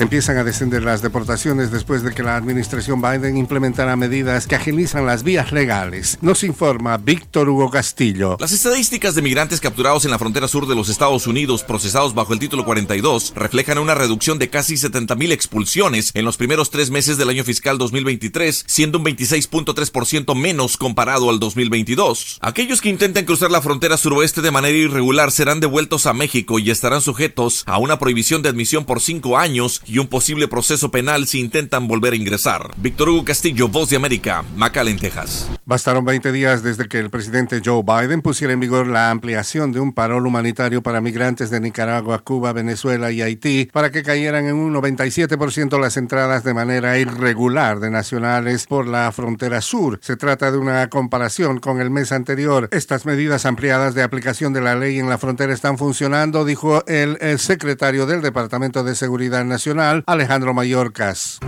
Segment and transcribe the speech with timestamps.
[0.00, 5.04] Empiezan a descender las deportaciones después de que la administración Biden implementara medidas que agilizan
[5.04, 6.16] las vías legales.
[6.22, 8.38] Nos informa Víctor Hugo Castillo.
[8.40, 12.32] Las estadísticas de migrantes capturados en la frontera sur de los Estados Unidos procesados bajo
[12.32, 17.18] el título 42 reflejan una reducción de casi 70.000 expulsiones en los primeros tres meses
[17.18, 22.38] del año fiscal 2023, siendo un 26.3% menos comparado al 2022.
[22.40, 26.70] Aquellos que intenten cruzar la frontera suroeste de manera irregular serán devueltos a México y
[26.70, 31.26] estarán sujetos a una prohibición de admisión por cinco años y un posible proceso penal
[31.26, 32.70] si intentan volver a ingresar.
[32.76, 35.48] Víctor Hugo Castillo, Voz de América, McAllen, Texas.
[35.70, 39.78] Bastaron 20 días desde que el presidente Joe Biden pusiera en vigor la ampliación de
[39.78, 44.56] un parol humanitario para migrantes de Nicaragua, Cuba, Venezuela y Haití para que cayeran en
[44.56, 50.00] un 97% las entradas de manera irregular de nacionales por la frontera sur.
[50.02, 52.68] Se trata de una comparación con el mes anterior.
[52.72, 57.16] Estas medidas ampliadas de aplicación de la ley en la frontera están funcionando, dijo el,
[57.20, 61.38] el secretario del Departamento de Seguridad Nacional Alejandro Mayorkas.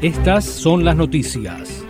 [0.00, 1.83] Estas son las noticias.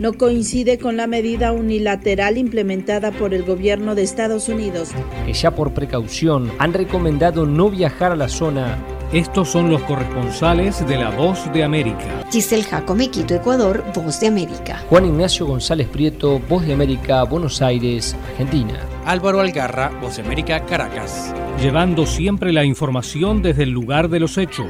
[0.00, 4.88] No coincide con la medida unilateral implementada por el gobierno de Estados Unidos.
[5.26, 8.78] Que ya por precaución han recomendado no viajar a la zona
[9.12, 12.24] estos son los corresponsales de La Voz de América.
[12.30, 14.84] Giselle Jacome, Quito, Ecuador, Voz de América.
[14.88, 18.78] Juan Ignacio González Prieto, Voz de América, Buenos Aires, Argentina.
[19.04, 21.34] Álvaro Algarra, Voz de América, Caracas.
[21.60, 24.68] Llevando siempre la información desde el lugar de los hechos.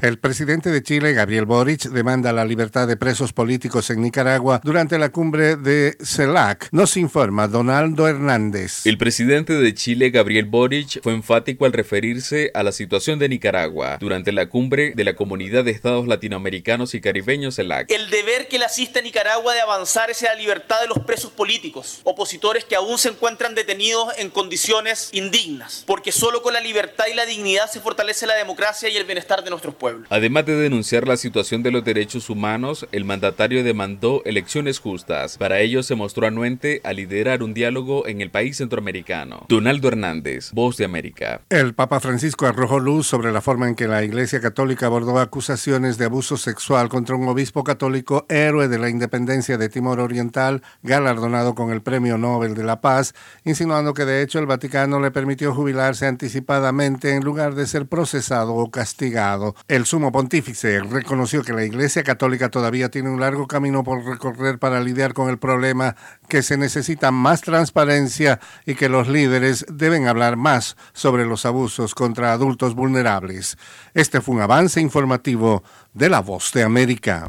[0.00, 4.96] El presidente de Chile, Gabriel Boric, demanda la libertad de presos políticos en Nicaragua durante
[4.96, 6.68] la cumbre de CELAC.
[6.70, 8.86] Nos informa Donaldo Hernández.
[8.86, 13.98] El presidente de Chile, Gabriel Boric, fue enfático al referirse a la situación de Nicaragua
[13.98, 17.90] durante la cumbre de la Comunidad de Estados Latinoamericanos y Caribeños CELAC.
[17.90, 21.32] El deber que le asiste a Nicaragua de avanzar es la libertad de los presos
[21.32, 27.06] políticos, opositores que aún se encuentran detenidos en condiciones indignas, porque solo con la libertad
[27.10, 29.87] y la dignidad se fortalece la democracia y el bienestar de nuestros pueblos.
[30.10, 35.38] Además de denunciar la situación de los derechos humanos, el mandatario demandó elecciones justas.
[35.38, 39.46] Para ello se mostró anuente a liderar un diálogo en el país centroamericano.
[39.48, 41.40] Donaldo Hernández, Voz de América.
[41.48, 45.98] El Papa Francisco arrojó luz sobre la forma en que la Iglesia Católica abordó acusaciones
[45.98, 51.54] de abuso sexual contra un obispo católico héroe de la independencia de Timor Oriental, galardonado
[51.54, 55.54] con el Premio Nobel de la Paz, insinuando que de hecho el Vaticano le permitió
[55.54, 59.54] jubilarse anticipadamente en lugar de ser procesado o castigado.
[59.78, 64.58] El sumo pontífice reconoció que la Iglesia Católica todavía tiene un largo camino por recorrer
[64.58, 65.94] para lidiar con el problema,
[66.28, 71.94] que se necesita más transparencia y que los líderes deben hablar más sobre los abusos
[71.94, 73.56] contra adultos vulnerables.
[73.94, 75.62] Este fue un avance informativo
[75.94, 77.24] de La Voz de América.